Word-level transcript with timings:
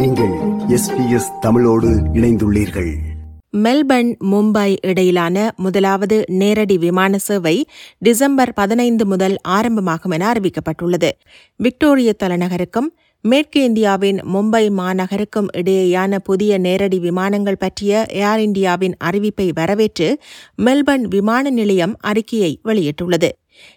SBS 0.00 1.38
தமிழோடு 1.40 1.88
இணைந்துள்ளீர்கள். 1.88 2.96
Melbourne 3.56 4.16
Mumbai 4.30 4.76
இடையிலான 4.80 5.52
முதலாவது 5.56 6.24
நேரடி 6.26 6.78
விமான 6.78 7.18
சேவை 7.18 7.66
டிசம்பர் 7.98 8.52
பதினைந்து 8.52 9.06
முதல் 9.06 9.36
ஆரம்பமாகும் 9.42 10.10
என 10.10 10.32
அறிவிக்கப்பட்டுள்ளது. 10.32 11.10
விக்டோரிய 11.56 12.14
தலைநகருக்கும் 12.22 12.96
மேற்கு 13.24 13.62
இந்தியாவின் 13.62 14.18
மும்பை 14.34 14.62
மாநகருக்கும் 14.70 15.48
இடையேயான 15.56 16.18
புதிய 16.18 16.58
நேரடி 16.58 16.98
விமானங்கள் 16.98 17.58
பற்றிய 17.58 18.06
ஏர் 18.08 18.40
இந்தியாவின் 18.40 18.94
அறிவிப்பை 19.04 19.50
வரவேற்று 19.54 20.08
மெல்பர்ன் 20.62 21.06
விமான 21.08 21.50
நிலையம் 21.50 21.96
அறிக்கையை 22.00 22.60
வெளியிட்டுள்ளது. 22.64 23.30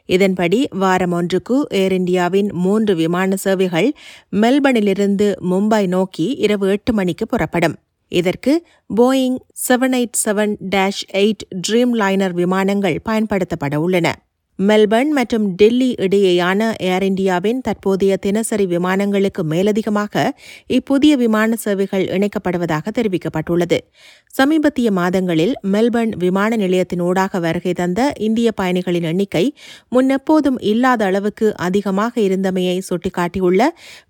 இதன்படி 0.05 0.67
வாரம் 0.71 1.11
ஒன்றுக்கு 1.11 1.67
ஏர் 1.69 1.91
இந்தியாவின் 1.91 2.49
மூன்று 2.53 2.95
விமான 2.95 3.35
சேவைகள் 3.35 3.89
மெல்பர்னிலிருந்து 4.31 5.33
மும்பை 5.51 5.87
நோக்கி 5.87 6.27
இரவு 6.37 6.69
எட்டு 6.69 6.93
மணிக்கு 6.93 7.27
புறப்படும். 7.27 7.75
இதற்கு 8.11 8.65
Boeing 8.95 9.37
seven 9.67 9.95
eight 9.99 10.19
seven 10.25 10.53
dash 10.75 11.03
eight 11.13 11.43
Dreamliner 11.93 12.33
விமானங்கள் 12.33 12.99
பயன்படுத்தப்பட 13.09 13.75
உள்ளன. 13.79 14.07
மெல்பர்ன் 14.59 15.09
மற்றும் 15.09 15.55
டெல்லி 15.55 15.95
இடையேயான 15.99 16.73
ஏர் 16.79 17.03
இந்தியாவின் 17.03 17.61
தற்போதைய 17.61 18.17
தினசரி 18.17 18.65
விமானங்களுக்கு 18.65 19.43
மேலதிகமாக 19.43 20.31
இப்புதிய 20.67 21.15
விமான 21.15 21.55
சேவைகள் 21.55 22.05
இணைக்கப்படுவதாக 22.07 22.91
தெரிவிக்கப்பட்டுள்ளது. 22.97 23.77
சமீபத்திய 24.33 24.91
மாதங்களில் 24.91 25.53
மெல்பர்ன் 25.67 26.13
விமான 26.17 26.55
நிலையத்தினூடாக 26.55 27.39
வருகை 27.39 27.73
தந்த 27.73 28.13
இந்திய 28.19 28.51
பயணிகளின் 28.51 29.03
எண்ணிக்கை 29.03 29.43
முன்னெப்போதும் 29.91 30.59
இல்லாத 30.61 31.05
அளவுக்கு 31.05 31.55
அதிகமாக 31.57 32.21
இருந்தமையை 32.21 32.77
சுட்டிக்காட்டியுள்ள 32.89 33.61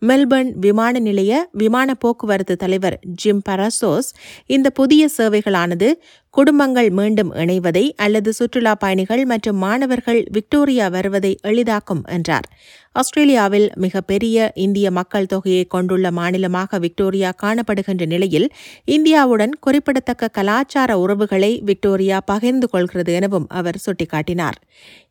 மெல்பர்ன் 0.02 0.52
விமான 0.60 1.00
நிலைய 1.00 1.50
விமான 1.52 1.94
போக்குவரத்து 1.94 2.55
தலைவர் 2.55 3.00
ஜிம் 3.16 3.41
பராசோஸ் 3.50 4.12
இந்த 4.48 4.70
புதிய 4.70 5.10
சேவைகளானது 5.18 5.90
குடும்பங்கள் 6.34 6.89
மீண்டும் 6.89 7.31
இணைவதை 7.34 7.91
அல்லது 7.95 8.34
சுற்றுலா 8.34 8.76
பயணிகள் 8.76 9.26
மற்றும் 9.26 9.55
மாணவர்கள் 9.55 10.21
விக்டோரியா 10.31 10.87
வருவதை 10.87 11.39
எளிதாக்கும் 11.41 12.01
என்றார். 12.07 12.48
ஆஸ்திரேலியாவில் 12.96 13.66
மிகப்பெரிய 13.76 14.38
இந்திய 14.55 14.88
மக்கள் 14.91 15.26
தொகையை 15.26 15.63
கொண்டுள்ள 15.66 16.08
மாநிலமாக 16.12 16.80
விக்டோரியா 16.80 17.30
காணப்படுகின்ற 17.44 18.04
நிலையில் 18.05 18.46
இந்தியாவுடன் 18.88 19.54
குறிப்பிடத்தக்க 19.60 20.30
கலாச்சார 20.30 20.98
உறவுகளை 21.00 21.52
விக்டோரியா 21.66 22.18
பகிர்ந்து 22.26 22.68
கொள்கிறது 22.70 23.13
எனவும் 23.13 23.48
அவர் 23.52 23.80
சுட்டிக்காட்டினார். 23.85 24.58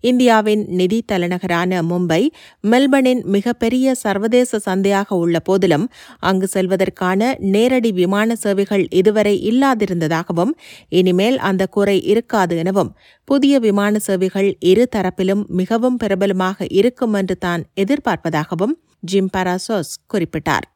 இந்தியாவின் 0.00 0.62
நிதி 0.70 0.98
தலைநகரான 1.06 1.83
மும்பை 1.83 2.22
மெல்பர்னின் 2.64 3.22
மிகப்பெரிய 3.27 3.94
சர்வதேச 3.94 4.58
சந்தையாக 4.58 5.17
உள்ள 5.17 5.36
போதிலும் 5.41 5.86
அங்கு 6.20 6.48
செல்வதற்கான 6.55 7.20
நேரடி 7.55 7.92
விமான 7.92 8.36
சேவைகள் 8.36 8.84
இதுவரை 8.92 9.34
இல்லாதிருந்ததாகவும் 9.50 10.55
இனிமேல் 10.92 11.39
அந்த 11.41 11.62
குறை 11.67 11.98
இருக்காது 12.05 12.56
எனவும் 12.56 12.92
புதிய 13.28 13.55
விமான 13.58 13.98
சேவைகள் 13.98 14.48
இரு 14.62 14.84
தரப்பிலும் 14.96 15.42
மிகவும் 15.52 15.96
பிரபலமாக 15.96 16.67
இருக்கும் 16.70 17.14
என்று 17.14 17.36
தான் 17.39 17.62
எதிர்பார்ப்பதாகவும் 17.76 18.74
ஜிம் 19.00 19.30
பராசோஸ் 19.36 19.92
குறிப்பிட்டார். 20.14 20.66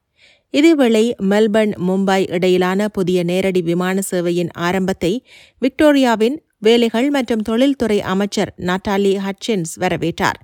இதேவேளை 0.52 1.12
மெல்பர்ன் 1.30 1.72
மும்பை 1.89 2.33
இடையிலான 2.33 2.89
புதிய 2.89 3.22
நேரடி 3.22 3.62
விமான 3.62 4.00
சேவையின் 4.11 4.48
ஆரம்பத்தை 4.55 5.24
விக்டோரியாவின் 5.61 6.36
வேலைகள் 6.59 7.11
மற்றும் 7.11 7.43
தொழில்துறை 7.43 8.01
அமைச்சர் 8.01 8.53
நட்டாலி 8.69 9.12
ஹட்சின்ஸ் 9.25 9.73
வரவேற்றார். 9.81 10.39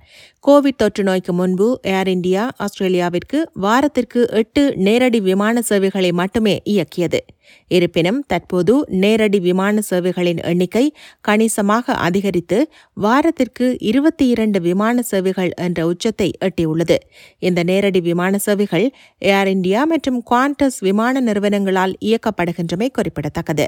கோவிட் 0.47 0.79
தொற்று 0.81 1.03
நோய்க்கு 1.03 1.33
முன்பு 1.33 1.79
ஏர் 1.81 2.07
இந்தியா 2.07 2.51
ஆஸ்திரேலியாவிற்கு 2.57 3.39
வாரத்திற்கு 3.53 4.27
எட்டு 4.29 4.73
நேரடி 4.75 5.19
விமான 5.19 5.61
சேவைகளை 5.61 6.11
மட்டுமே 6.11 6.61
இயக்கியது. 6.65 7.19
இருப்பினும் 7.67 8.23
தற்போது 8.27 8.85
நேரடி 9.03 9.39
விமான 9.39 9.81
சேவைகளின் 9.81 10.41
எண்ணிக்கை 10.41 10.93
கணிசமாக 11.21 11.93
அதிகரித்து 11.93 12.59
வாரத்திற்கு 12.93 13.77
இருபத்தி 13.79 14.27
இரண்டு 14.27 14.61
விமான 14.61 15.01
சேவைகள் 15.01 15.51
என்ற 15.57 15.85
உச்சத்தை 15.85 16.31
எட்டியுள்ளது. 16.45 16.97
இந்த 17.39 17.63
நேரடி 17.63 18.01
விமான 18.01 18.37
சேவைகள் 18.37 18.91
ஏர் 19.17 19.47
இந்தியா 19.47 19.83
மற்றும் 19.83 20.23
குவாண்டஸ் 20.31 20.79
விமான 20.79 21.21
நிறுவனங்களால் 21.21 21.95
இயக்கப்படுகின்றமை 22.01 22.89
குறிப்பிடத்தக்கது. 22.91 23.67